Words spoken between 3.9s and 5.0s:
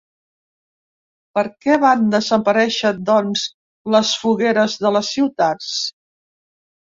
les fogueres de